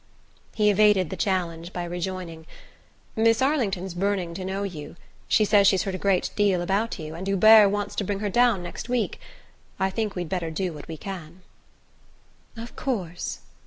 [0.55, 2.47] He evaded the challenge by rejoining:
[3.15, 4.95] "Miss Arlington's burning to know you.
[5.27, 8.29] She says she's heard a great deal about you, and Hubert wants to bring her
[8.31, 9.19] down next week.
[9.79, 11.43] I think we'd better do what we can."
[12.57, 13.41] "Of course."